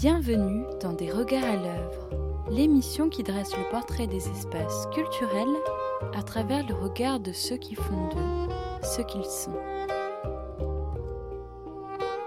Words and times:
Bienvenue 0.00 0.64
dans 0.80 0.94
Des 0.94 1.10
Regards 1.10 1.44
à 1.44 1.56
l'œuvre, 1.56 2.08
l'émission 2.50 3.10
qui 3.10 3.22
dresse 3.22 3.54
le 3.54 3.70
portrait 3.70 4.06
des 4.06 4.30
espaces 4.30 4.86
culturels 4.94 5.54
à 6.14 6.22
travers 6.22 6.66
le 6.66 6.74
regard 6.74 7.20
de 7.20 7.32
ceux 7.32 7.58
qui 7.58 7.74
font 7.74 8.08
d'eux 8.08 8.54
ce 8.82 9.02
qu'ils 9.02 9.26
sont. 9.26 9.60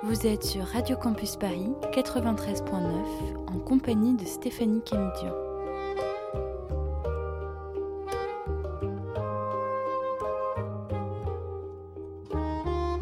Vous 0.04 0.27
êtes 0.27 0.43
sur 0.43 0.65
Radio 0.65 0.95
Campus 0.97 1.36
Paris 1.36 1.71
93.9 1.91 3.47
en 3.47 3.57
compagnie 3.57 4.17
de 4.17 4.25
Stéphanie 4.25 4.83
Camidian. 4.83 5.33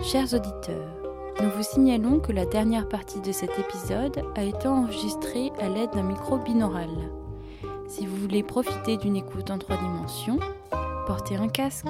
Chers 0.02 0.34
auditeurs, 0.34 1.01
nous 1.40 1.49
vous 1.49 1.63
signalons 1.63 2.20
que 2.20 2.31
la 2.31 2.45
dernière 2.45 2.90
partie 2.90 3.21
de 3.21 3.31
cet 3.31 3.58
épisode 3.58 4.23
a 4.35 4.44
été 4.44 4.67
enregistrée 4.67 5.52
à 5.59 5.70
l'aide 5.70 5.91
d'un 5.91 6.04
micro 6.04 6.38
binaural. 6.38 6.90
Si 7.88 8.05
vous 8.05 8.16
voulez 8.17 8.44
profiter 8.44 8.98
d'une 8.98 9.16
écoute 9.16 9.49
en 9.49 9.57
trois 9.57 9.77
dimensions, 9.77 10.40
portez 11.07 11.35
un 11.35 11.48
casque. 11.48 11.88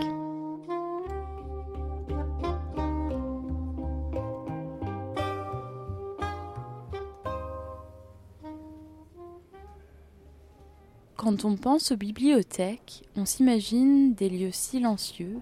Quand 11.17 11.45
on 11.45 11.55
pense 11.55 11.91
aux 11.91 11.97
bibliothèques, 11.97 13.03
on 13.15 13.25
s'imagine 13.25 14.15
des 14.15 14.29
lieux 14.29 14.51
silencieux 14.51 15.37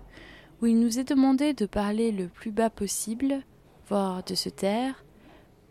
où 0.61 0.65
il 0.65 0.77
nous 0.77 0.99
est 0.99 1.07
demandé 1.07 1.53
de 1.53 1.65
parler 1.65 2.11
le 2.11 2.27
plus 2.27 2.51
bas 2.51 2.69
possible 2.69 3.43
de 3.89 4.35
se 4.35 4.49
taire 4.49 5.03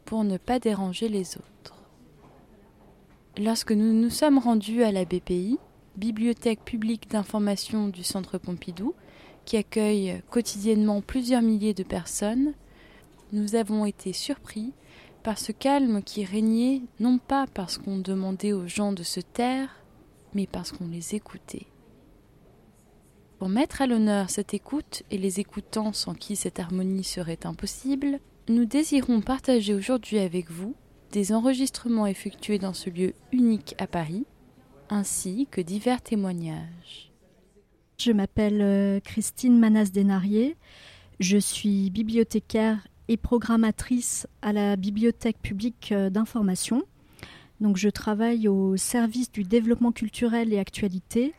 pour 0.04 0.24
ne 0.24 0.38
pas 0.38 0.58
déranger 0.58 1.08
les 1.08 1.36
autres. 1.36 1.74
Lorsque 3.36 3.70
nous 3.70 3.92
nous 3.92 4.10
sommes 4.10 4.38
rendus 4.38 4.82
à 4.82 4.90
la 4.90 5.04
BPI, 5.04 5.58
Bibliothèque 5.96 6.64
publique 6.64 7.10
d'information 7.10 7.88
du 7.88 8.02
Centre 8.02 8.38
Pompidou, 8.38 8.94
qui 9.44 9.56
accueille 9.56 10.20
quotidiennement 10.30 11.00
plusieurs 11.00 11.42
milliers 11.42 11.74
de 11.74 11.84
personnes, 11.84 12.54
nous 13.32 13.54
avons 13.54 13.84
été 13.84 14.12
surpris 14.12 14.72
par 15.22 15.38
ce 15.38 15.52
calme 15.52 16.02
qui 16.02 16.24
régnait 16.24 16.82
non 16.98 17.18
pas 17.18 17.46
parce 17.54 17.78
qu'on 17.78 17.98
demandait 17.98 18.52
aux 18.52 18.66
gens 18.66 18.92
de 18.92 19.02
se 19.02 19.20
taire, 19.20 19.68
mais 20.34 20.46
parce 20.46 20.72
qu'on 20.72 20.88
les 20.88 21.14
écoutait. 21.14 21.66
Pour 23.38 23.48
mettre 23.48 23.82
à 23.82 23.86
l'honneur 23.86 24.30
cette 24.30 24.52
écoute 24.52 25.04
et 25.12 25.18
les 25.18 25.38
écoutants 25.38 25.92
sans 25.92 26.12
qui 26.12 26.34
cette 26.34 26.58
harmonie 26.58 27.04
serait 27.04 27.38
impossible, 27.44 28.18
nous 28.48 28.64
désirons 28.64 29.20
partager 29.20 29.74
aujourd'hui 29.74 30.18
avec 30.18 30.50
vous 30.50 30.74
des 31.12 31.32
enregistrements 31.32 32.08
effectués 32.08 32.58
dans 32.58 32.72
ce 32.72 32.90
lieu 32.90 33.14
unique 33.30 33.76
à 33.78 33.86
Paris, 33.86 34.26
ainsi 34.90 35.46
que 35.52 35.60
divers 35.60 36.02
témoignages. 36.02 37.12
Je 38.00 38.10
m'appelle 38.10 38.60
euh, 38.60 38.98
Christine 39.00 39.56
Manas-Denarier, 39.56 40.56
je 41.20 41.38
suis 41.38 41.90
bibliothécaire 41.90 42.88
et 43.06 43.16
programmatrice 43.16 44.26
à 44.42 44.52
la 44.52 44.74
Bibliothèque 44.74 45.40
publique 45.40 45.92
euh, 45.92 46.10
d'information. 46.10 46.82
Donc 47.60 47.76
je 47.76 47.88
travaille 47.88 48.48
au 48.48 48.76
service 48.76 49.30
du 49.30 49.44
développement 49.44 49.92
culturel 49.92 50.52
et 50.52 50.58
actualité 50.58 51.34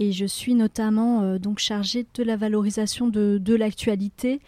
et 0.00 0.12
je 0.12 0.24
suis 0.24 0.54
notamment 0.54 1.22
euh, 1.22 1.38
donc 1.38 1.58
chargée 1.58 2.06
de 2.14 2.22
la 2.24 2.36
valorisation 2.36 3.06
de, 3.06 3.54
l'actualité 3.54 4.40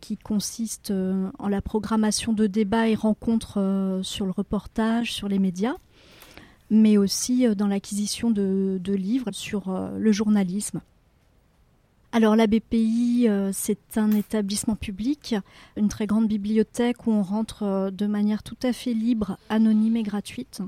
qui 0.00 0.16
consiste 0.16 0.92
euh, 0.92 1.28
en 1.38 1.48
la 1.48 1.60
programmation 1.60 2.32
de 2.32 2.46
débats 2.46 2.88
et 2.88 2.94
rencontres 2.94 3.58
euh, 3.58 4.02
sur 4.04 4.24
le 4.24 4.30
reportage, 4.30 5.12
sur 5.12 5.28
les 5.28 5.40
médias, 5.40 5.74
mais 6.70 6.96
aussi 6.96 7.46
dans 7.56 7.66
l'acquisition 7.66 8.30
de, 8.30 8.80
livres 8.86 9.32
sur 9.32 9.64
le 9.94 10.12
journalisme. 10.12 10.80
Alors 12.12 12.36
la 12.36 12.46
BPI, 12.46 13.28
c'est 13.52 13.98
un 13.98 14.10
établissement 14.12 14.76
public, 14.76 15.34
une 15.76 15.88
très 15.88 16.06
grande 16.06 16.28
bibliothèque 16.28 17.06
où 17.06 17.12
on 17.12 17.22
rentre 17.22 17.90
de 17.90 18.06
manière 18.06 18.42
tout 18.42 18.56
à 18.62 18.72
fait 18.72 18.94
libre, 18.94 19.36
anonyme 19.50 19.96
et 19.96 20.02
gratuite. 20.02 20.62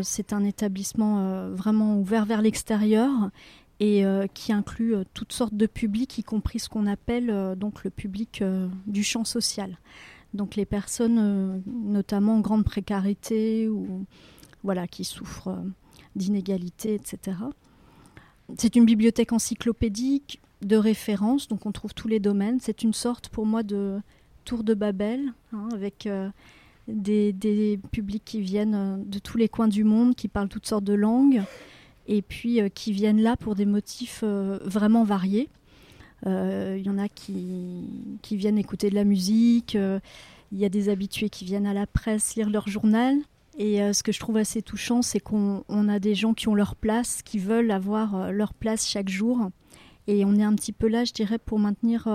C'est 0.00 0.32
un 0.32 0.44
établissement 0.44 1.26
euh, 1.26 1.52
vraiment 1.52 1.98
ouvert 1.98 2.24
vers 2.24 2.40
l'extérieur 2.40 3.10
et 3.80 4.06
euh, 4.06 4.28
qui 4.32 4.52
inclut 4.52 4.94
euh, 4.94 5.02
toutes 5.12 5.32
sortes 5.32 5.54
de 5.54 5.66
publics, 5.66 6.18
y 6.18 6.22
compris 6.22 6.60
ce 6.60 6.68
qu'on 6.68 6.86
appelle 6.86 7.56
donc 7.56 7.82
le 7.82 7.90
public 7.90 8.44
du 8.86 9.02
champ 9.02 9.24
social. 9.24 9.76
Donc 10.34 10.54
les 10.54 10.66
personnes, 10.66 11.62
notamment 11.66 12.36
en 12.36 12.40
grande 12.40 12.64
précarité 12.64 13.68
ou 13.68 14.04
voilà, 14.62 14.86
qui 14.86 15.04
souffrent 15.04 15.58
d'inégalités, 16.14 16.94
etc. 16.94 17.36
C'est 18.56 18.76
une 18.76 18.84
bibliothèque 18.84 19.32
encyclopédique 19.32 20.40
de 20.62 20.76
référence, 20.76 21.48
donc 21.48 21.66
on 21.66 21.72
trouve 21.72 21.94
tous 21.94 22.08
les 22.08 22.20
domaines. 22.20 22.58
C'est 22.60 22.82
une 22.82 22.92
sorte 22.92 23.30
pour 23.30 23.46
moi 23.46 23.62
de 23.64 23.98
tour 24.44 24.62
de 24.62 24.74
Babel, 24.74 25.32
hein, 25.52 25.68
avec 25.72 26.06
des, 26.88 27.78
publics 27.92 28.24
qui 28.24 28.40
viennent 28.40 28.74
euh, 28.74 28.96
de 29.04 29.18
tous 29.18 29.36
les 29.36 29.48
coins 29.48 29.68
du 29.68 29.84
monde, 29.84 30.14
qui 30.14 30.28
parlent 30.28 30.48
toutes 30.48 30.66
sortes 30.66 30.84
de 30.84 30.94
langues, 30.94 31.42
et 32.06 32.22
puis 32.22 32.60
euh, 32.60 32.68
qui 32.68 32.92
viennent 32.92 33.20
là 33.20 33.36
pour 33.36 33.54
des 33.54 33.66
motifs 33.66 34.20
euh, 34.22 34.58
vraiment 34.64 35.04
variés. 35.04 35.48
Il 36.26 36.82
y 36.84 36.90
en 36.90 36.98
a 36.98 37.08
qui, 37.08 38.18
qui, 38.22 38.36
viennent 38.36 38.58
écouter 38.58 38.90
de 38.90 38.96
la 38.96 39.04
musique, 39.04 39.78
il 40.50 40.58
y 40.58 40.64
a 40.64 40.68
des 40.68 40.88
habitués 40.88 41.30
qui 41.30 41.44
viennent 41.44 41.66
à 41.66 41.72
la 41.72 41.86
presse 41.86 42.34
lire 42.34 42.50
leur 42.50 42.66
journal. 42.66 43.16
Et 43.56 43.78
ce 43.92 44.02
que 44.02 44.10
je 44.10 44.18
trouve 44.18 44.36
assez 44.36 44.60
touchant, 44.60 45.00
c'est 45.00 45.20
qu'on 45.20 45.62
a 45.70 46.00
des 46.00 46.16
gens 46.16 46.34
qui 46.34 46.48
ont 46.48 46.56
leur 46.56 46.74
place, 46.74 47.22
qui 47.22 47.38
veulent 47.38 47.70
avoir 47.70 48.32
leur 48.32 48.52
place 48.52 48.88
chaque 48.88 49.08
jour. 49.08 49.48
Et 50.08 50.24
on 50.24 50.34
est 50.34 50.42
un 50.42 50.56
petit 50.56 50.72
peu 50.72 50.88
là, 50.88 51.04
je 51.04 51.12
dirais, 51.12 51.38
pour 51.38 51.60
maintenir 51.60 52.08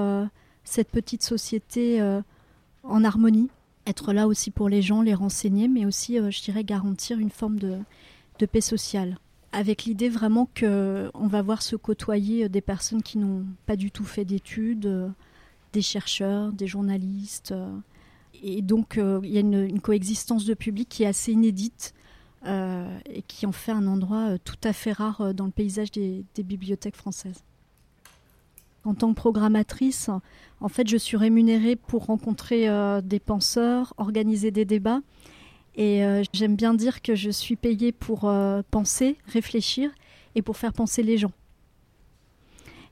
cette 0.65 0.89
petite 0.89 1.23
société 1.23 2.01
en 2.83 3.03
harmonie 3.05 3.49
être 3.85 4.13
là 4.13 4.27
aussi 4.27 4.51
pour 4.51 4.69
les 4.69 4.81
gens, 4.81 5.01
les 5.01 5.13
renseigner, 5.13 5.67
mais 5.67 5.85
aussi, 5.85 6.19
euh, 6.19 6.31
je 6.31 6.41
dirais, 6.41 6.63
garantir 6.63 7.19
une 7.19 7.29
forme 7.29 7.59
de, 7.59 7.79
paix 8.45 8.61
sociale. 8.61 9.17
Avec 9.53 9.85
l'idée 9.85 10.09
vraiment 10.09 10.49
qu'on 10.59 11.27
va 11.27 11.41
voir 11.41 11.61
se 11.61 11.77
côtoyer 11.77 12.45
euh, 12.45 12.49
des 12.49 12.59
personnes 12.59 13.01
qui 13.01 13.17
n'ont 13.17 13.45
pas 13.65 13.77
du 13.77 13.89
tout 13.89 14.03
fait 14.03 14.25
d'études, 14.25 14.85
euh, 14.85 15.07
des 15.71 15.81
chercheurs, 15.81 16.51
des 16.51 16.67
journalistes. 16.67 17.53
et 18.43 18.61
donc, 18.61 18.99
il 19.23 19.29
y 19.29 19.37
a 19.37 19.39
une, 19.39 19.79
coexistence 19.79 20.45
de 20.45 20.53
public 20.53 20.87
qui 20.87 21.03
est 21.03 21.07
assez 21.07 21.31
inédite 21.31 21.95
et 22.45 23.23
qui 23.27 23.45
en 23.47 23.51
fait 23.53 23.71
un 23.71 23.87
endroit 23.87 24.37
tout 24.37 24.57
à 24.63 24.73
fait 24.73 24.91
rare 24.91 25.33
dans 25.33 25.45
le 25.45 25.51
paysage 25.51 25.89
des 25.91 26.25
bibliothèques 26.37 26.95
françaises. 26.95 27.43
En 28.85 28.93
tant 28.93 29.09
que 29.11 29.15
programmatrice, 29.15 30.09
en 30.59 30.67
fait, 30.67 30.87
je 30.87 30.97
suis 30.97 31.15
rémunérée 31.15 31.75
pour 31.75 32.05
rencontrer 32.05 32.67
euh, 32.67 33.01
des 33.01 33.19
penseurs, 33.19 33.93
organiser 33.97 34.51
des 34.51 34.65
débats. 34.65 35.01
Et 35.75 36.03
euh, 36.03 36.23
j'aime 36.33 36.55
bien 36.55 36.73
dire 36.73 37.01
que 37.01 37.15
je 37.15 37.29
suis 37.29 37.55
payée 37.55 37.93
pour 37.93 38.25
euh, 38.25 38.61
penser, 38.71 39.17
réfléchir 39.25 39.89
et 40.35 40.41
pour 40.41 40.57
faire 40.57 40.73
penser 40.73 41.01
les 41.01 41.17
gens. 41.17 41.31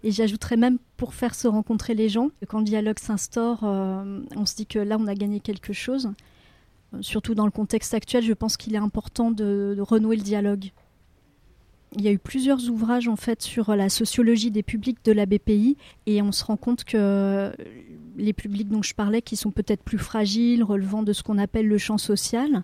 Et 0.03 0.12
j'ajouterais 0.12 0.57
même 0.57 0.79
pour 0.97 1.13
faire 1.13 1.35
se 1.35 1.47
rencontrer 1.47 1.94
les 1.94 2.09
gens. 2.09 2.29
Quand 2.47 2.59
le 2.59 2.66
dialogue 2.66 2.97
s'instaure, 2.97 3.62
on 3.62 4.46
se 4.47 4.56
dit 4.56 4.66
que 4.66 4.79
là, 4.79 4.97
on 5.00 5.06
a 5.06 5.13
gagné 5.13 5.40
quelque 5.40 5.73
chose. 5.73 6.09
Surtout 7.02 7.35
dans 7.35 7.46
le 7.46 7.52
contexte 7.52 7.94
actuel, 7.94 8.23
je 8.23 8.34
pense 8.34 8.58
qu'il 8.58 8.73
est 8.73 8.79
important 8.79 9.29
de 9.29 9.78
renouer 9.79 10.16
le 10.16 10.23
dialogue 10.23 10.72
il 11.94 12.02
y 12.03 12.07
a 12.07 12.12
eu 12.12 12.19
plusieurs 12.19 12.69
ouvrages 12.69 13.07
en 13.07 13.16
fait 13.16 13.41
sur 13.41 13.75
la 13.75 13.90
sociologie 13.90 14.52
des 14.52 14.63
publics 14.63 15.00
de 15.03 15.12
la 15.12 15.25
BPI 15.25 15.78
et 16.06 16.22
on 16.22 16.31
se 16.31 16.43
rend 16.46 16.58
compte 16.58 16.84
que 16.84 17.52
les 18.17 18.34
publics 18.34 18.70
dont 18.70 18.82
je 18.82 18.93
parlais, 18.93 19.22
qui 19.22 19.35
sont 19.35 19.52
peut-être 19.52 19.84
plus 19.84 19.97
fragiles, 19.97 20.64
relevant 20.64 21.03
de 21.03 21.14
ce 21.14 21.23
qu'on 21.23 21.38
appelle 21.38 21.67
le 21.67 21.78
champ 21.78 21.97
social, 21.97 22.64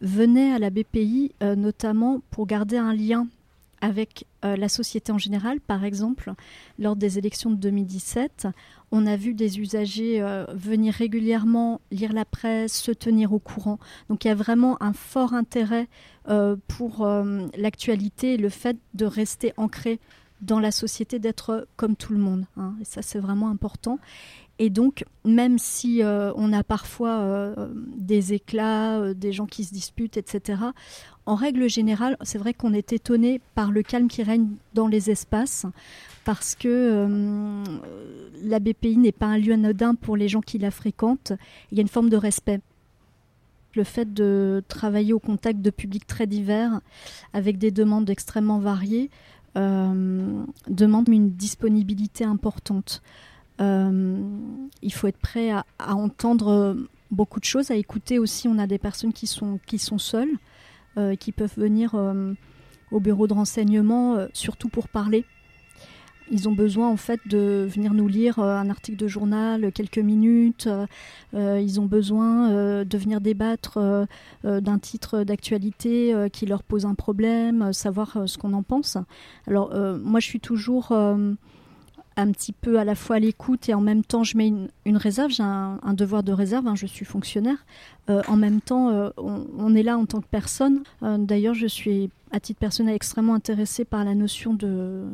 venaient 0.00 0.52
à 0.52 0.58
la 0.58 0.70
BPI 0.70 1.32
euh, 1.42 1.54
notamment 1.54 2.22
pour 2.30 2.46
garder 2.46 2.76
un 2.76 2.94
lien 2.94 3.26
avec 3.80 4.26
euh, 4.44 4.56
la 4.56 4.68
société 4.68 5.12
en 5.12 5.18
général. 5.18 5.60
Par 5.60 5.84
exemple, 5.84 6.32
lors 6.78 6.96
des 6.96 7.18
élections 7.18 7.50
de 7.50 7.56
2017, 7.56 8.48
on 8.92 9.06
a 9.06 9.16
vu 9.16 9.34
des 9.34 9.58
usagers 9.58 10.22
euh, 10.22 10.44
venir 10.54 10.94
régulièrement 10.94 11.80
lire 11.90 12.12
la 12.12 12.24
presse, 12.24 12.74
se 12.74 12.92
tenir 12.92 13.32
au 13.32 13.38
courant. 13.38 13.78
Donc 14.08 14.24
il 14.24 14.28
y 14.28 14.30
a 14.30 14.34
vraiment 14.34 14.80
un 14.82 14.92
fort 14.92 15.32
intérêt 15.32 15.88
euh, 16.28 16.56
pour 16.68 17.06
l'actualité 17.56 18.34
et 18.34 18.36
le 18.36 18.48
fait 18.48 18.76
de 18.94 19.06
rester 19.06 19.52
ancré 19.56 19.98
dans 20.42 20.60
la 20.60 20.72
société, 20.72 21.18
d'être 21.18 21.66
comme 21.76 21.96
tout 21.96 22.12
le 22.12 22.18
monde. 22.18 22.44
Hein. 22.56 22.74
Et 22.80 22.84
ça, 22.84 23.00
c'est 23.00 23.20
vraiment 23.20 23.48
important. 23.48 23.98
Et 24.58 24.70
donc, 24.70 25.04
même 25.24 25.58
si 25.58 26.02
euh, 26.02 26.32
on 26.36 26.52
a 26.52 26.62
parfois 26.62 27.20
euh, 27.20 27.68
des 27.96 28.32
éclats, 28.32 29.00
euh, 29.00 29.14
des 29.14 29.32
gens 29.32 29.46
qui 29.46 29.64
se 29.64 29.72
disputent, 29.72 30.16
etc., 30.16 30.62
en 31.24 31.34
règle 31.34 31.68
générale, 31.68 32.16
c'est 32.22 32.38
vrai 32.38 32.52
qu'on 32.52 32.72
est 32.72 32.92
étonné 32.92 33.40
par 33.54 33.70
le 33.70 33.82
calme 33.82 34.08
qui 34.08 34.22
règne 34.22 34.48
dans 34.74 34.88
les 34.88 35.10
espaces, 35.10 35.66
parce 36.24 36.56
que 36.56 37.08
la 38.44 38.58
BPI 38.58 38.96
n'est 38.96 39.12
pas 39.12 39.26
un 39.26 39.38
lieu 39.38 39.52
anodin 39.52 39.94
pour 39.94 40.16
les 40.16 40.28
gens 40.28 40.40
qui 40.40 40.58
la 40.58 40.72
fréquentent. 40.72 41.32
Il 41.70 41.78
y 41.78 41.80
a 41.80 41.82
une 41.82 41.88
forme 41.88 42.10
de 42.10 42.16
respect. 42.16 42.60
Le 43.74 43.84
fait 43.84 44.12
de 44.12 44.62
travailler 44.66 45.12
au 45.12 45.20
contact 45.20 45.60
de 45.60 45.70
publics 45.70 46.06
très 46.06 46.26
divers, 46.26 46.80
avec 47.32 47.56
des 47.56 47.70
demandes 47.70 48.10
extrêmement 48.10 48.58
variées, 48.58 49.08
demande 49.54 51.08
une 51.08 51.30
disponibilité 51.32 52.24
importante. 52.24 53.02
Euh, 53.60 54.18
il 54.80 54.92
faut 54.92 55.06
être 55.06 55.18
prêt 55.18 55.50
à, 55.50 55.64
entendre 55.94 56.76
beaucoup 57.10 57.38
de 57.38 57.44
choses, 57.44 57.70
à 57.70 57.74
écouter 57.74 58.18
aussi. 58.18 58.48
On 58.48 58.58
a 58.58 58.66
des 58.66 58.78
personnes 58.78 59.12
qui 59.12 59.26
sont, 59.26 59.58
qui 59.66 59.78
sont 59.78 59.98
seules, 59.98 60.32
euh, 60.96 61.14
qui 61.16 61.32
peuvent 61.32 61.56
venir 61.56 61.94
au 62.90 63.00
bureau 63.00 63.26
de 63.26 63.34
renseignement, 63.34 64.26
surtout 64.32 64.68
pour 64.68 64.88
parler. 64.88 65.24
Ils 66.32 66.48
ont 66.48 66.52
besoin 66.52 66.88
en 66.88 66.96
fait 66.96 67.20
de 67.26 67.68
venir 67.70 67.92
nous 67.92 68.08
lire 68.08 68.38
euh, 68.38 68.56
un 68.56 68.70
article 68.70 68.96
de 68.96 69.06
journal 69.06 69.70
quelques 69.70 69.98
minutes. 69.98 70.66
Euh, 70.66 70.86
euh, 71.34 71.60
ils 71.60 71.78
ont 71.78 71.84
besoin 71.84 72.48
de 72.84 72.98
venir 72.98 73.20
débattre 73.20 73.78
d'un 74.44 74.78
titre 74.78 75.24
d'actualité 75.24 76.14
qui 76.32 76.46
leur 76.46 76.62
pose 76.62 76.86
un 76.86 76.94
problème, 76.94 77.72
savoir 77.72 78.22
ce 78.26 78.38
qu'on 78.38 78.54
en 78.54 78.62
pense. 78.62 78.96
Alors 79.46 79.74
moi 79.98 80.20
je 80.20 80.26
suis 80.26 80.40
toujours 80.40 80.92
un 82.16 82.30
petit 82.32 82.52
peu 82.52 82.78
à 82.78 82.84
la 82.84 82.94
fois 82.94 83.16
à 83.16 83.18
l'écoute 83.18 83.68
et 83.68 83.74
en 83.74 83.80
même 83.80 84.04
temps 84.04 84.24
je 84.24 84.36
mets 84.36 84.52
une, 84.84 84.96
réserve, 84.96 85.30
j'ai 85.30 85.42
un, 85.42 85.94
devoir 85.94 86.22
de 86.22 86.32
réserve, 86.32 86.66
hein, 86.66 86.74
je 86.74 86.86
suis 86.86 87.04
fonctionnaire. 87.04 87.64
en 88.08 88.36
même 88.36 88.60
temps, 88.60 89.10
on, 89.16 89.74
est 89.74 89.82
là 89.82 89.96
en 89.96 90.06
tant 90.06 90.20
que 90.20 90.26
personne. 90.30 90.82
D'ailleurs, 91.00 91.54
je 91.54 91.66
suis 91.66 92.10
à 92.32 92.40
titre 92.40 92.58
personnel, 92.58 92.94
extrêmement 92.94 93.34
intéressée 93.34 93.84
par 93.84 94.04
la 94.04 94.14
notion 94.14 94.54
de, 94.54 95.04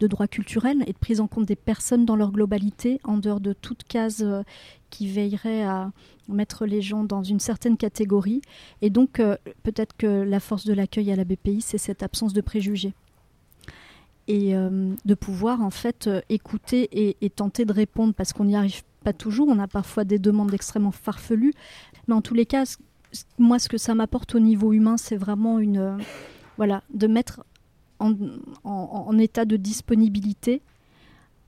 droit 0.00 0.28
culturel 0.28 0.82
et 0.86 0.92
de 0.92 0.98
prise 0.98 1.20
en 1.20 1.26
compte 1.26 1.46
des 1.46 1.56
personnes 1.56 2.06
dans 2.06 2.16
leur 2.16 2.30
globalité, 2.30 3.00
en 3.04 3.18
dehors 3.18 3.40
de 3.40 3.52
toute 3.52 3.82
case 3.84 4.22
euh, 4.22 4.42
qui 4.88 5.08
veillerait 5.08 5.64
à 5.64 5.90
mettre 6.28 6.64
les 6.64 6.80
gens 6.80 7.02
dans 7.02 7.24
une 7.24 7.40
certaine 7.40 7.76
catégorie. 7.76 8.40
Et 8.82 8.90
donc, 8.90 9.18
euh, 9.18 9.36
peut-être 9.64 9.96
que 9.96 10.06
la 10.06 10.40
force 10.40 10.64
de 10.64 10.72
l'accueil 10.72 11.10
à 11.10 11.16
la 11.16 11.24
BPI, 11.24 11.60
c'est 11.60 11.78
cette 11.78 12.02
absence 12.04 12.32
de 12.32 12.40
préjugés. 12.40 12.94
Et 14.30 14.54
euh, 14.54 14.94
de 15.04 15.14
pouvoir, 15.14 15.60
en 15.60 15.70
fait, 15.70 16.08
écouter 16.28 17.14
et, 17.20 17.30
tenter 17.30 17.64
de 17.64 17.72
répondre, 17.72 18.14
parce 18.14 18.32
qu'on 18.32 18.44
n'y 18.44 18.56
arrive 18.56 18.82
pas 19.02 19.12
toujours. 19.12 19.48
On 19.48 19.58
a 19.58 19.66
parfois 19.66 20.04
des 20.04 20.18
demandes 20.18 20.54
extrêmement 20.54 20.92
farfelues. 20.92 21.54
Mais 22.06 22.14
en 22.14 22.20
tous 22.20 22.34
les 22.34 22.46
cas, 22.46 22.64
moi, 23.38 23.58
ce 23.58 23.68
que 23.68 23.78
ça 23.78 23.94
m'apporte 23.94 24.34
au 24.34 24.40
niveau 24.40 24.72
humain, 24.72 24.96
c'est 24.96 25.16
vraiment 25.16 25.58
une 25.58 25.98
voilà, 26.56 26.82
de 26.92 27.06
mettre 27.06 27.42
en, 28.00 29.18
état 29.18 29.44
de 29.44 29.56
disponibilité, 29.56 30.62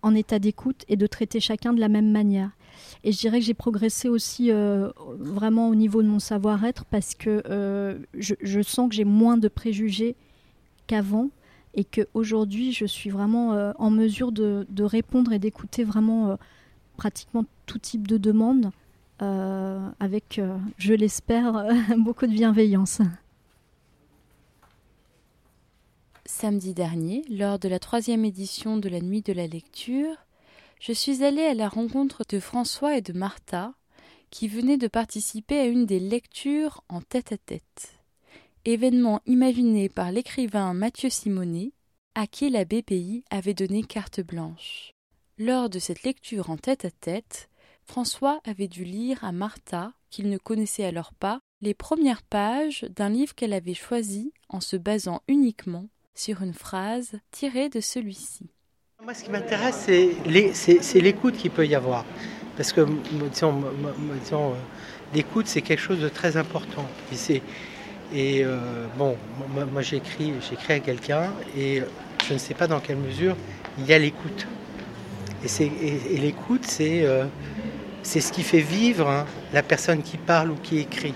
en 0.03 0.15
état 0.15 0.39
d'écoute 0.39 0.85
et 0.89 0.97
de 0.97 1.07
traiter 1.07 1.41
chacun 1.41 1.73
de 1.73 1.81
la 1.81 1.89
même 1.89 2.11
manière. 2.11 2.51
Et 3.05 3.13
je 3.13 3.19
dirais 3.19 3.41
que 3.41 3.45
j'ai 3.45 3.55
progressé 3.55 4.09
aussi 4.09 4.51
euh, 4.51 4.91
vraiment 5.19 5.69
au 5.69 5.75
niveau 5.75 6.03
de 6.03 6.09
mon 6.09 6.19
savoir-être 6.19 6.85
parce 6.87 7.15
que 7.15 7.43
euh, 7.49 7.99
je, 8.15 8.63
sens 8.63 8.89
que 8.89 8.95
j'ai 8.95 9.05
moins 9.05 9.37
de 9.37 9.49
préjugés 9.49 10.17
qu'avant 10.87 11.29
et 11.75 11.85
qu'aujourd'hui 11.85 12.73
je 12.73 12.85
suis 12.85 13.11
vraiment 13.11 13.55
euh, 13.55 13.73
en 13.79 13.91
mesure 13.91 14.33
de, 14.33 14.67
répondre 14.83 15.33
et 15.33 15.39
d'écouter 15.39 15.85
vraiment 15.85 16.39
pratiquement 16.97 17.45
tout 17.67 17.79
type 17.79 18.07
de 18.07 18.19
demande 18.19 18.71
avec, 20.01 20.41
je 20.79 20.95
l'espère, 20.95 21.69
beaucoup 21.97 22.27
de 22.27 22.33
bienveillance. 22.33 23.01
Samedi 26.25 26.75
dernier, 26.75 27.23
lors 27.31 27.59
de 27.61 27.69
la 27.69 27.79
troisième 27.79 28.25
édition 28.25 28.79
de 28.79 28.89
la 28.89 29.01
Nuit 29.01 29.23
de 29.23 29.33
la 29.33 29.47
lecture, 29.47 30.17
je 30.81 30.93
suis 30.93 31.23
allée 31.23 31.45
à 31.45 31.55
la 31.55 31.69
rencontre 31.69 32.23
de 32.29 32.41
François 32.41 32.97
et 32.97 33.03
de 33.03 33.13
Martha, 33.13 33.75
qui 34.31 34.49
venaient 34.49 34.79
de 34.79 34.89
participer 34.89 35.61
à 35.61 35.67
une 35.67 35.87
des 35.87 36.01
lectures 36.01 36.83
en 36.89 37.01
tête-à-tête. 37.01 38.02
Événement 38.65 39.21
imaginé 39.27 39.89
par 39.89 40.13
l'écrivain 40.13 40.73
Mathieu 40.73 41.11
Simonet, 41.11 41.73
à 42.15 42.29
qui 42.29 42.49
la 42.49 42.65
BPI 42.65 43.25
avait 43.29 43.55
donné 43.55 43.83
carte 43.83 44.21
blanche. 44.21 44.93
Lors 45.37 45.69
de 45.69 45.81
cette 45.81 46.05
lecture 46.05 46.49
en 46.49 46.57
tête-à-tête, 46.57 47.49
François 47.85 48.41
avait 48.45 48.69
dû 48.69 48.85
lire 48.85 49.25
à 49.25 49.33
Martha, 49.33 49.95
qu'il 50.11 50.31
ne 50.31 50.39
connaissait 50.39 50.85
alors 50.85 51.13
pas, 51.13 51.41
les 51.61 51.75
premières 51.75 52.23
pages 52.23 52.87
d'un 52.95 53.09
livre 53.09 53.35
qu'elle 53.35 53.53
avait 53.53 53.75
choisi 53.75 54.33
en 54.49 54.61
se 54.61 54.77
basant 54.77 55.23
uniquement 55.27 55.89
sur 56.15 56.43
une 56.43 56.55
phrase 56.55 57.19
tirée 57.33 57.69
de 57.69 57.81
celui-ci. 57.81 58.49
Moi, 59.03 59.15
ce 59.15 59.25
qui 59.25 59.31
m'intéresse, 59.33 59.89
c'est 60.53 61.01
l'écoute 61.01 61.37
qu'il 61.37 61.51
peut 61.51 61.67
y 61.67 61.75
avoir. 61.75 62.05
Parce 62.57 62.73
que, 62.73 62.83
euh, 62.83 64.55
l'écoute, 65.15 65.49
c'est 65.49 65.63
quelque 65.63 65.81
chose 65.81 66.01
de 66.01 66.09
très 66.09 66.37
important. 66.37 66.87
Et, 67.11 67.43
et 68.15 68.45
euh, 68.45 68.87
bon, 68.99 69.17
moi, 69.73 69.83
j'écris, 69.83 70.33
j'écris 70.49 70.75
à 70.75 70.81
quelqu'un 70.81 71.31
et 71.57 71.83
je 72.29 72.35
ne 72.35 72.39
sais 72.39 72.55
pas 72.55 72.67
dans 72.67 72.81
quelle 72.81 72.99
mesure 72.99 73.37
il 73.79 73.87
y 73.87 73.95
a 73.95 73.99
l'écoute. 73.99 74.47
Et, 75.59 76.19
l'écoute, 76.19 76.65
c'est 76.67 77.05
euh, 77.05 77.25
c'est 78.03 78.21
ce 78.21 78.33
qui 78.33 78.43
fait 78.43 78.61
vivre 78.61 79.09
hein, 79.09 79.27
la 79.53 79.63
personne 79.63 80.03
qui 80.03 80.19
parle 80.19 80.51
ou 80.51 80.57
qui 80.63 80.79
écrit. 80.79 81.15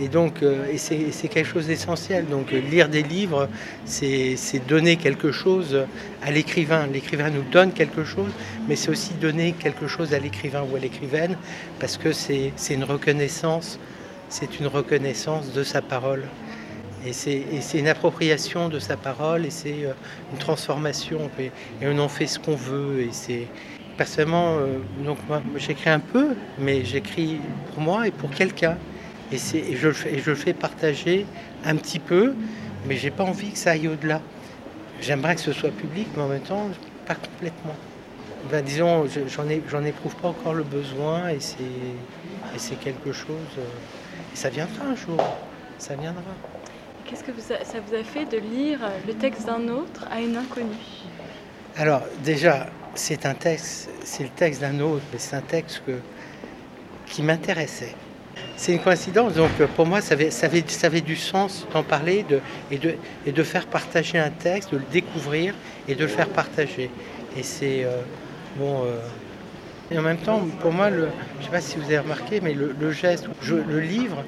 Et 0.00 0.08
donc, 0.08 0.42
euh, 0.42 0.66
c'est 0.76 1.28
quelque 1.28 1.46
chose 1.46 1.68
d'essentiel. 1.68 2.26
Donc, 2.26 2.50
lire 2.50 2.88
des 2.88 3.04
livres, 3.04 3.48
c'est 3.84 4.36
donner 4.66 4.96
quelque 4.96 5.30
chose 5.30 5.86
à 6.20 6.32
l'écrivain. 6.32 6.88
L'écrivain 6.92 7.30
nous 7.30 7.44
donne 7.52 7.72
quelque 7.72 8.02
chose, 8.02 8.30
mais 8.68 8.74
c'est 8.74 8.90
aussi 8.90 9.14
donner 9.14 9.52
quelque 9.52 9.86
chose 9.86 10.12
à 10.12 10.18
l'écrivain 10.18 10.64
ou 10.68 10.74
à 10.74 10.80
l'écrivaine, 10.80 11.36
parce 11.78 11.96
que 11.96 12.12
c'est 12.12 12.52
une 12.70 12.84
reconnaissance, 12.84 13.78
c'est 14.34 14.58
une 14.58 14.66
reconnaissance 14.66 15.52
de 15.52 15.62
sa 15.62 15.80
parole. 15.80 16.24
Et 17.06 17.12
c'est 17.12 17.78
une 17.78 17.86
appropriation 17.86 18.68
de 18.68 18.80
sa 18.80 18.96
parole, 18.96 19.46
et 19.46 19.50
c'est 19.50 19.84
euh, 19.84 19.92
une 20.32 20.38
transformation. 20.38 21.30
Et, 21.38 21.52
on 21.82 21.98
en 21.98 22.08
fait 22.08 22.26
ce 22.26 22.40
qu'on 22.40 22.56
veut. 22.56 23.06
Et 23.30 23.46
personnellement, 23.96 24.56
donc 25.04 25.18
moi, 25.28 25.40
j'écris 25.56 25.90
un 25.90 26.00
peu, 26.00 26.34
mais 26.58 26.84
j'écris 26.84 27.38
pour 27.72 27.82
moi 27.82 28.08
et 28.08 28.10
pour 28.10 28.30
quelqu'un. 28.30 28.76
Et, 29.30 29.36
je, 29.38 29.90
je, 29.92 30.30
le 30.30 30.34
fais 30.34 30.52
partager 30.52 31.26
un 31.64 31.76
petit 31.76 32.00
peu, 32.00 32.34
mais 32.86 32.96
j'ai 32.96 33.10
pas 33.12 33.24
envie 33.24 33.52
que 33.52 33.58
ça 33.58 33.72
aille 33.72 33.86
au-delà. 33.86 34.20
J'aimerais 35.00 35.36
que 35.36 35.42
ce 35.42 35.52
soit 35.52 35.70
public, 35.70 36.08
mais 36.16 36.22
en 36.22 36.28
même 36.28 36.40
temps, 36.40 36.70
pas 37.06 37.14
complètement. 37.14 37.76
Ben, 38.50 38.64
disons, 38.64 39.06
j'en 39.68 39.84
éprouve 39.84 40.16
pas 40.16 40.28
encore 40.28 40.54
le 40.54 40.64
besoin 40.64 41.28
et 41.28 41.38
c'est 41.38 42.80
quelque 42.80 43.12
chose. 43.12 43.52
Euh, 43.58 43.62
et 44.34 44.36
ça 44.36 44.50
viendra 44.50 44.84
un 44.84 44.96
jour. 44.96 45.22
Ça 45.78 45.94
viendra. 45.94 46.22
Qu'est-ce 47.04 47.24
que 47.24 47.32
ça 47.40 47.80
vous 47.86 47.94
a 47.94 48.02
fait 48.02 48.24
de 48.24 48.38
lire 48.38 48.80
le 49.06 49.14
texte 49.14 49.46
d'un 49.46 49.68
autre 49.68 50.06
à 50.10 50.20
une 50.20 50.36
inconnue? 50.36 50.74
Alors, 51.76 52.02
déjà, 52.24 52.66
c'est 52.94 53.24
un 53.26 53.34
texte, 53.34 53.90
c'est 54.04 54.24
le 54.24 54.30
texte 54.30 54.60
d'un 54.60 54.80
autre, 54.80 55.04
mais 55.12 55.18
c'est 55.18 55.36
un 55.36 55.42
texte 55.42 55.82
que, 55.86 55.98
qui 57.06 57.22
m'intéressait 57.22 57.94
c'est 58.56 58.72
une 58.72 58.80
coïncidence. 58.80 59.34
Donc 59.34 59.50
euh, 59.60 59.66
pour 59.66 59.86
moi, 59.86 60.00
ça 60.00 60.14
avait, 60.14 60.30
ça 60.30 60.46
avait, 60.46 60.64
ça 60.66 60.86
avait 60.86 61.00
du 61.00 61.16
sens 61.16 61.66
d'en 61.72 61.82
parler 61.82 62.24
de, 62.28 62.40
et, 62.70 62.78
de, 62.78 62.94
et 63.26 63.32
de 63.32 63.42
faire 63.42 63.66
partager 63.66 64.18
un 64.18 64.30
texte, 64.30 64.72
de 64.72 64.78
le 64.78 64.84
découvrir 64.92 65.54
et 65.88 65.94
de 65.94 66.02
le 66.02 66.08
faire 66.08 66.28
partager. 66.28 66.90
Et 67.36 67.42
c'est 67.42 67.84
euh, 67.84 68.00
bon. 68.56 68.84
Euh, 68.84 68.98
et 69.90 69.98
en 69.98 70.02
même 70.02 70.18
temps, 70.18 70.40
pour 70.60 70.72
moi, 70.72 70.90
je 70.90 70.96
ne 70.96 71.06
sais 71.42 71.50
pas 71.50 71.60
si 71.60 71.76
vous 71.76 71.84
avez 71.84 71.98
remarqué, 71.98 72.40
mais 72.40 72.54
le, 72.54 72.92
geste, 72.92 73.26
le 73.46 73.80
livre, 73.80 74.24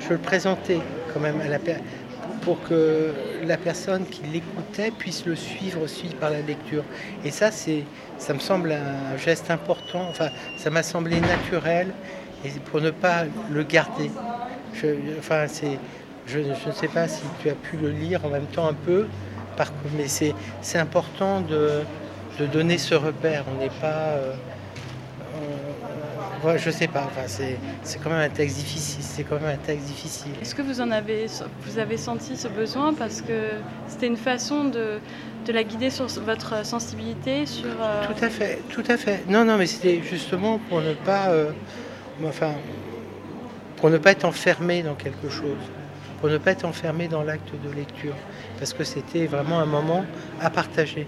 je 0.00 0.10
le 0.10 0.18
présentais 0.18 0.78
quand 1.12 1.20
même 1.20 1.40
à 1.40 1.48
la 1.48 1.58
pour 2.42 2.62
que 2.62 3.12
la 3.42 3.56
personne 3.56 4.04
qui 4.04 4.22
l'écoutait 4.24 4.90
puisse 4.90 5.24
le 5.24 5.34
suivre 5.34 5.82
aussi 5.82 6.08
par 6.20 6.30
la 6.30 6.42
lecture. 6.42 6.84
Et 7.24 7.30
ça, 7.30 7.50
ça 7.50 8.34
me 8.34 8.38
semble 8.38 8.72
un 8.72 9.16
geste 9.16 9.50
important. 9.50 10.06
Enfin, 10.10 10.28
ça 10.58 10.70
m'a 10.70 10.82
semblé 10.82 11.20
naturel 11.20 11.88
et 12.44 12.50
pour 12.70 12.80
ne 12.80 12.90
pas 12.90 13.24
le 13.50 13.62
garder. 13.62 14.10
Je, 14.74 14.88
enfin, 15.18 15.46
je, 16.26 16.38
ne 16.38 16.72
sais 16.72 16.88
pas 16.88 17.08
si 17.08 17.22
tu 17.40 17.48
as 17.48 17.54
pu 17.54 17.76
le 17.78 17.90
lire 17.90 18.24
en 18.24 18.28
même 18.28 18.46
temps 18.46 18.68
un 18.68 18.74
peu, 18.74 19.06
mais 19.96 20.08
c'est, 20.08 20.34
important 20.78 21.40
de, 21.40 21.80
de, 22.38 22.46
donner 22.46 22.76
ce 22.76 22.94
repère. 22.94 23.44
On 23.54 23.60
n'est 23.60 23.70
pas. 23.80 24.16
Euh, 24.16 24.34
je 26.56 26.70
sais 26.70 26.88
pas. 26.88 27.04
Enfin, 27.06 27.26
c'est, 27.26 27.58
quand 28.02 28.10
même 28.10 28.20
un 28.20 28.28
texte 28.28 28.56
difficile. 28.58 29.02
C'est 29.02 29.24
quand 29.24 29.36
même 29.40 29.54
un 29.54 29.56
texte 29.56 29.86
difficile. 29.86 30.32
Est-ce 30.40 30.54
que 30.54 30.62
vous 30.62 30.80
en 30.80 30.90
avez, 30.90 31.26
vous 31.62 31.78
avez 31.78 31.96
senti 31.96 32.36
ce 32.36 32.48
besoin 32.48 32.94
parce 32.94 33.20
que 33.20 33.50
c'était 33.88 34.06
une 34.06 34.16
façon 34.16 34.64
de, 34.64 34.98
de 35.46 35.52
la 35.52 35.64
guider 35.64 35.90
sur 35.90 36.06
votre 36.06 36.64
sensibilité, 36.64 37.46
sur. 37.46 37.66
Euh, 37.66 38.06
tout 38.06 38.24
à 38.24 38.28
fait, 38.28 38.60
tout 38.70 38.84
à 38.88 38.96
fait. 38.96 39.24
Non, 39.28 39.44
non, 39.44 39.56
mais 39.56 39.66
c'était 39.66 40.00
justement 40.02 40.58
pour 40.68 40.80
ne 40.80 40.94
pas. 40.94 41.28
Euh, 41.28 41.50
enfin, 42.24 42.52
pour 43.76 43.90
ne 43.90 43.98
pas 43.98 44.12
être 44.12 44.24
enfermé 44.24 44.82
dans 44.82 44.94
quelque 44.94 45.28
chose, 45.28 45.58
pour 46.20 46.28
ne 46.30 46.38
pas 46.38 46.52
être 46.52 46.64
enfermé 46.64 47.08
dans 47.08 47.22
l'acte 47.22 47.52
de 47.52 47.74
lecture, 47.74 48.14
parce 48.58 48.72
que 48.72 48.84
c'était 48.84 49.26
vraiment 49.26 49.60
un 49.60 49.66
moment 49.66 50.04
à 50.40 50.50
partager. 50.50 51.06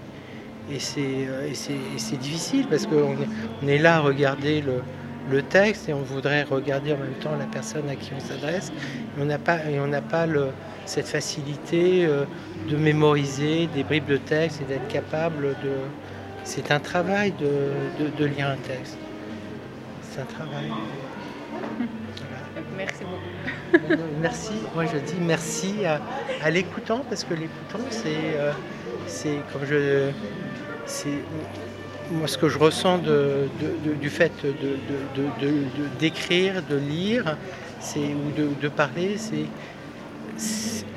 Et 0.69 0.79
c'est 0.79 0.99
euh, 0.99 2.17
difficile 2.19 2.67
parce 2.69 2.85
qu'on 2.85 3.13
est, 3.13 3.27
on 3.63 3.67
est 3.67 3.77
là 3.77 3.95
à 3.95 3.99
regarder 3.99 4.61
le 4.61 4.81
texte 5.41 5.89
et 5.89 5.93
on 5.93 6.01
voudrait 6.01 6.43
regarder 6.43 6.93
en 6.93 6.97
même 6.97 7.13
temps 7.21 7.35
la 7.37 7.45
personne 7.45 7.89
à 7.89 7.95
qui 7.95 8.11
on 8.15 8.19
s'adresse. 8.19 8.71
Et 9.17 9.21
on 9.21 9.25
n'a 9.25 9.37
pas, 9.37 9.57
et 9.69 9.79
on 9.79 9.87
n'a 9.87 10.01
pas 10.01 10.25
le, 10.25 10.47
cette 10.85 11.07
facilité 11.07 12.05
euh, 12.05 12.25
de 12.69 12.77
mémoriser 12.77 13.67
des 13.67 13.83
bribes 13.83 14.07
de 14.07 14.17
texte 14.17 14.61
et 14.61 14.65
d'être 14.65 14.87
capable 14.87 15.55
de. 15.63 15.73
C'est 16.43 16.71
un 16.71 16.79
travail 16.79 17.33
de, 17.33 18.09
de, 18.17 18.25
lire 18.25 18.47
un 18.47 18.55
texte. 18.55 18.97
C'est 20.01 20.21
un 20.21 20.25
travail. 20.25 20.71
Merci 22.77 23.03
beaucoup. 23.03 23.37
merci. 24.21 24.53
Moi, 24.73 24.85
je 24.85 24.97
dis 24.97 25.19
merci 25.19 25.83
à, 25.85 26.49
l'écoutant 26.49 27.03
parce 27.09 27.23
que 27.23 27.33
l'écoutant, 27.33 27.83
c'est, 27.89 28.35
euh, 28.35 28.51
c'est 29.07 29.39
comme 29.51 29.65
je, 29.65 30.11
c'est 30.85 31.19
moi, 32.11 32.27
ce 32.27 32.37
que 32.37 32.49
je 32.49 32.57
ressens 32.57 32.99
du 32.99 34.09
fait 34.09 34.31
d'écrire, 35.99 36.63
de, 36.69 36.75
lire, 36.75 37.37
ou 37.97 38.59
de, 38.61 38.67
parler, 38.69 39.17
c'est 39.17 39.45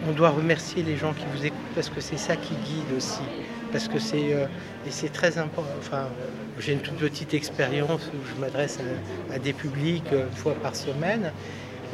on 0.09 0.13
doit 0.13 0.31
remercier 0.31 0.83
les 0.83 0.97
gens 0.97 1.13
qui 1.13 1.25
vous 1.35 1.47
écoutent 1.47 1.75
parce 1.75 1.89
que 1.89 2.01
c'est 2.01 2.17
ça 2.17 2.37
qui 2.37 2.55
guide 2.55 2.97
aussi. 2.97 3.21
Parce 3.73 3.87
que 3.87 3.99
c'est 3.99 4.35
euh, 4.35 4.47
très 5.13 5.39
important. 5.39 5.71
Enfin, 5.79 6.09
j'ai 6.59 6.73
une 6.73 6.81
toute 6.81 6.97
petite 6.97 7.35
expérience 7.35 8.11
où 8.13 8.19
je 8.35 8.41
m'adresse 8.41 8.79
à, 9.33 9.39
des 9.39 9.53
publics 9.53 10.13
euh, 10.13 10.27
une 10.27 10.37
fois 10.37 10.55
par 10.55 10.75
semaine, 10.75 11.33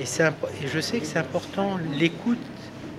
et 0.00 0.04
je 0.04 0.80
sais 0.80 1.00
que 1.00 1.06
c'est 1.06 1.18
important 1.18 1.78
l'écoute 1.94 2.38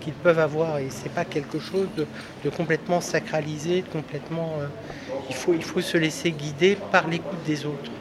qu'ils 0.08 0.14
peuvent 0.14 0.40
avoir 0.40 0.78
et 0.78 0.90
c'est 0.90 1.12
pas 1.12 1.26
quelque 1.26 1.60
chose 1.60 1.88
de, 1.98 2.50
complètement 2.50 3.02
sacralisé, 3.02 3.84
complètement. 3.92 4.54
Euh, 4.60 4.68
il, 5.30 5.36
faut, 5.36 5.54
il 5.54 5.64
faut 5.64 5.82
se 5.82 5.98
laisser 5.98 6.32
guider 6.32 6.78
par 6.94 7.10
l'écoute 7.10 7.44
des 7.46 7.66
autres. 7.66 7.92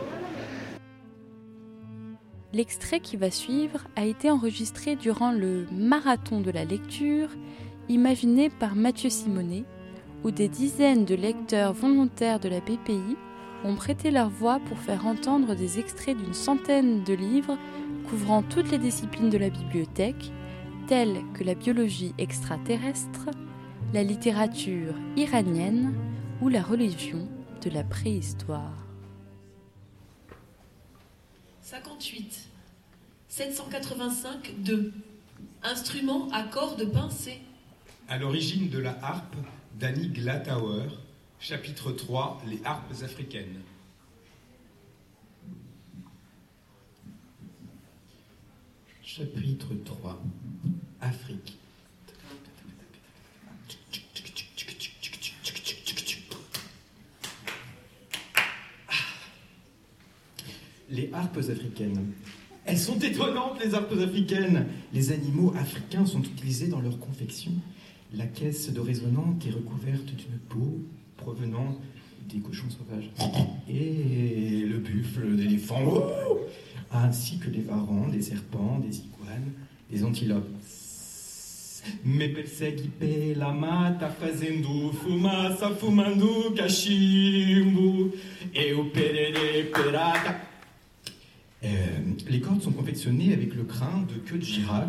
L'extrait 2.53 3.01
qui 3.01 3.17
va 3.17 3.33
suivre 3.33 3.81
a 3.97 4.05
été 4.05 4.31
enregistré 4.31 4.95
durant 4.95 5.33
le 5.33 5.67
marathon 5.73 6.41
de 6.41 6.53
la 6.53 6.65
lecture 6.65 7.29
imaginé 7.89 8.51
par 8.51 8.77
Mathieu 8.77 9.11
Simonet, 9.11 9.65
où 10.23 10.31
des 10.31 10.49
dizaines 10.49 11.05
de 11.05 11.17
lecteurs 11.17 11.73
volontaires 11.73 12.39
de 12.39 12.49
la 12.49 12.61
BPI 12.61 13.17
ont 13.65 13.75
prêté 13.75 14.13
leur 14.13 14.29
voix 14.29 14.61
pour 14.67 14.79
faire 14.79 15.07
entendre 15.07 15.57
des 15.57 15.81
extraits 15.81 16.17
d'une 16.17 16.35
centaine 16.35 17.03
de 17.03 17.15
livres 17.15 17.59
couvrant 18.09 18.43
toutes 18.43 18.71
les 18.71 18.79
disciplines 18.79 19.31
de 19.31 19.39
la 19.39 19.51
bibliothèque 19.51 20.31
telles 20.87 21.23
que 21.35 21.43
la 21.43 21.55
biologie 21.55 22.15
extraterrestre, 22.19 23.31
la 23.93 24.03
littérature 24.03 24.95
iranienne 25.17 25.95
ou 26.41 26.49
la 26.49 26.63
religion 26.63 27.29
de 27.63 27.71
la 27.71 27.83
préhistoire. 27.83 28.87
58. 31.63 32.49
785 33.29 34.55
2. 34.59 34.93
Instrument 35.65 36.29
à 36.31 36.45
cordes 36.45 36.91
pincées. 36.93 37.41
À 38.09 38.19
l'origine 38.19 38.71
de 38.71 38.79
la 38.79 38.97
harpe, 39.03 39.37
Danny 39.79 40.09
Glatauer, 40.09 40.89
chapitre 41.41 41.91
3, 41.91 42.43
les 42.47 42.61
harpes 42.65 43.03
africaines. 43.03 43.61
Chapitre 49.03 49.75
3 49.85 50.21
Afrique. 51.01 51.59
Les 60.91 61.11
harpes 61.13 61.39
africaines. 61.39 62.13
Elles 62.65 62.79
sont 62.79 62.99
étonnantes, 62.99 63.63
les 63.65 63.75
harpes 63.75 63.95
africaines. 64.01 64.67
Les 64.93 65.13
animaux 65.13 65.53
africains 65.57 66.07
sont 66.07 66.23
utilisés 66.23 66.69
dans 66.69 66.81
leur 66.81 66.99
confection. 66.99 67.53
La 68.15 68.27
caisse 68.27 68.73
de 68.73 68.81
résonante 68.81 69.45
est 69.47 69.51
recouverte 69.51 70.07
d'une 70.07 70.39
peau 70.49 70.81
provenant 71.17 71.77
des 72.29 72.39
cochons 72.39 72.71
sauvages. 72.71 73.11
Et 73.69 74.65
le 74.67 74.79
buffle 74.79 75.37
d'éléphant, 75.37 76.03
ainsi 76.93 77.39
que 77.39 77.51
les 77.51 77.63
varans, 77.63 78.09
des 78.09 78.23
serpents, 78.23 78.79
des 78.79 78.99
iguanes, 78.99 79.53
des 79.91 80.05
antilopes. 80.05 80.49
Me 82.05 82.29
fazendo 84.19 84.93
fumando 84.93 86.53
cachimbo. 86.55 88.13
Perata. 89.73 90.47
Les 92.29 92.41
cordes 92.41 92.63
sont 92.63 92.73
confectionnées 92.73 93.33
avec 93.33 93.55
le 93.55 93.65
crin 93.65 94.05
de 94.09 94.15
queue 94.19 94.39
de 94.39 94.45
girafe, 94.45 94.89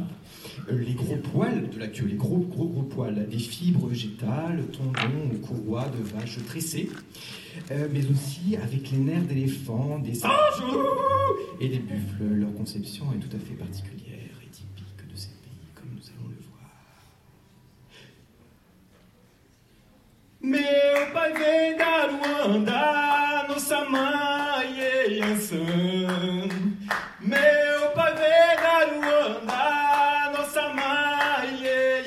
euh, 0.70 0.80
les 0.80 0.94
gros 0.94 1.16
poils 1.16 1.70
de 1.70 1.80
la 1.80 1.88
queue, 1.88 2.06
les 2.06 2.16
gros 2.16 2.38
gros 2.38 2.66
gros 2.66 2.84
poils, 2.84 3.28
des 3.30 3.38
fibres 3.38 3.88
végétales, 3.88 4.64
tendons 4.72 5.32
ou 5.34 5.38
courroies 5.38 5.90
de 5.90 6.04
vaches 6.04 6.40
tressées, 6.46 6.90
euh, 7.72 7.88
mais 7.94 8.02
aussi 8.06 8.56
avec 8.58 8.92
les 8.92 8.98
nerfs 8.98 9.24
d'éléphant, 9.24 10.00
des 10.00 10.16
singes 10.16 10.32
et 11.60 11.70
des 11.70 11.80
buffles. 11.80 12.24
Leur 12.32 12.54
conception 12.54 13.06
est 13.14 13.20
tout 13.20 13.36
à 13.36 13.40
fait 13.40 13.56
particulière. 13.56 14.07
Meu 20.48 21.12
pai 21.12 21.34
vem 21.34 21.76
da 21.76 22.06
Ruanda, 22.06 23.46
nossa 23.50 23.84
mãe 23.84 24.80
é. 24.80 25.08
Meu 27.20 27.92
pai 27.94 28.14
vem 28.16 28.56
da 28.64 28.86
Ruanda, 28.86 30.32
nossa 30.32 30.70
mãe 30.70 31.68
é. 31.68 32.06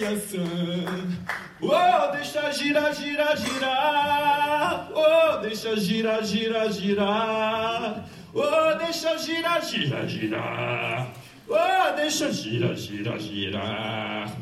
Oh, 1.60 2.12
deixa 2.12 2.50
girar, 2.50 2.94
girar, 2.94 3.36
girar. 3.36 4.88
Oh, 4.94 5.36
deixa 5.42 5.76
girar, 5.76 6.24
girar, 6.24 6.72
girar. 6.72 8.08
Oh, 8.32 8.74
deixa 8.78 9.18
girar, 9.18 9.62
girar, 9.62 10.08
girar. 10.08 11.12
Oh, 11.46 11.92
deixa 11.94 12.32
girar, 12.32 12.74
girar, 12.74 13.18
girar. 13.18 14.34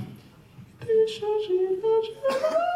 Deixa 0.87 1.27
girar, 1.49 2.03
girar. 2.05 2.68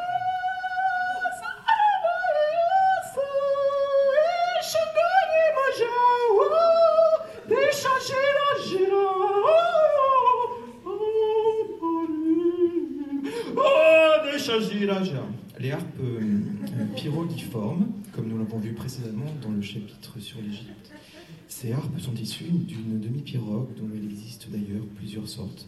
Les 15.58 15.70
harpes 15.70 15.98
euh, 16.02 16.40
pyroliformes, 16.94 17.86
comme 18.12 18.28
nous 18.28 18.36
l'avons 18.36 18.58
vu 18.58 18.74
précédemment 18.74 19.32
dans 19.40 19.50
le 19.50 19.62
chapitre 19.62 20.20
sur 20.20 20.42
l'Égypte. 20.42 20.92
Ces 21.48 21.72
harpes 21.72 21.98
sont 21.98 22.14
issues 22.14 22.50
d'une 22.50 23.00
demi-pirogue 23.00 23.74
dont 23.78 23.88
il 23.94 24.04
existe 24.04 24.50
d'ailleurs 24.50 24.84
plusieurs 24.96 25.26
sortes. 25.26 25.66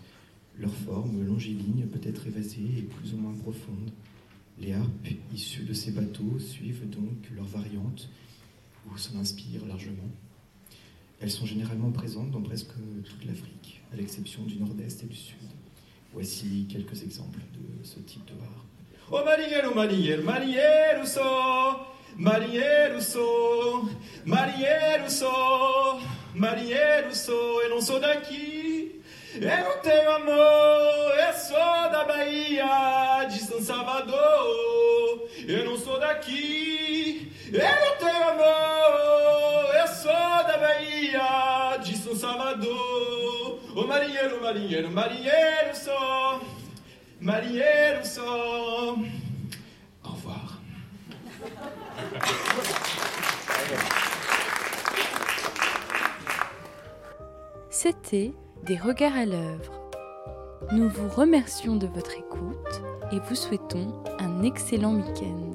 Leur 0.58 0.74
forme 0.74 1.24
longiligne 1.24 1.86
peut 1.86 2.06
être 2.06 2.26
évasée 2.26 2.68
et 2.78 2.82
plus 2.82 3.14
ou 3.14 3.16
moins 3.16 3.32
profonde. 3.32 3.90
Les 4.58 4.74
harpes 4.74 5.08
issues 5.32 5.64
de 5.64 5.72
ces 5.72 5.90
bateaux 5.90 6.38
suivent 6.38 6.88
donc 6.90 7.30
leur 7.34 7.46
variante 7.46 8.10
ou 8.86 8.98
s'en 8.98 9.18
inspirent 9.18 9.64
largement. 9.66 10.10
Elles 11.20 11.30
sont 11.30 11.46
généralement 11.46 11.90
présentes 11.90 12.30
dans 12.32 12.42
presque 12.42 12.74
toute 13.04 13.24
l'Afrique, 13.24 13.80
à 13.94 13.96
l'exception 13.96 14.42
du 14.44 14.56
nord-est 14.56 15.04
et 15.04 15.06
du 15.06 15.16
sud. 15.16 15.38
Voici 16.12 16.66
quelques 16.68 17.02
exemples 17.02 17.40
de 17.54 17.84
ce 17.84 17.98
type 18.00 18.26
de 18.26 18.32
harpe. 18.32 18.73
Ô 19.10 19.22
marinheiro, 19.22 19.74
marinheiro, 19.74 20.24
marinheiro 20.24 21.06
sou, 21.06 21.94
marinheiro 22.16 23.02
sou, 23.02 23.86
marinheiro 24.24 25.10
sou, 25.10 26.00
marinheiro 26.34 27.14
sou, 27.14 27.62
eu 27.62 27.68
não 27.68 27.82
sou 27.82 28.00
daqui, 28.00 29.02
eu 29.34 29.42
não 29.42 29.78
tenho 29.82 30.10
amor, 30.10 31.18
eu 31.18 31.34
sou 31.34 31.90
da 31.90 32.04
Bahia, 32.04 33.26
de 33.28 33.40
São 33.40 33.60
Salvador, 33.60 35.28
eu 35.46 35.66
não 35.66 35.76
sou 35.76 36.00
daqui, 36.00 37.30
eu 37.52 37.60
não 37.60 37.96
tenho 37.98 38.28
amor, 38.30 39.74
eu 39.80 39.86
sou 39.86 40.12
da 40.12 40.56
Bahia, 40.56 41.76
de 41.76 41.98
São 41.98 42.16
Salvador, 42.16 43.60
ô 43.76 43.86
marinheiro, 43.86 44.40
marinheiro, 44.40 44.90
marinheiro 44.90 45.76
sou. 45.76 46.53
Marinheiro 47.24 48.04
sou. 48.04 48.20
Au 50.04 50.10
revoir. 50.10 50.60
C'était 57.70 58.34
Des 58.66 58.76
regards 58.76 59.16
à 59.16 59.24
l'œuvre. 59.24 59.72
Nous 60.72 60.90
vous 60.90 61.08
remercions 61.08 61.76
de 61.76 61.86
votre 61.86 62.12
écoute 62.12 62.82
et 63.10 63.18
vous 63.20 63.34
souhaitons 63.34 64.02
un 64.18 64.42
excellent 64.42 64.94
week-end. 64.94 65.52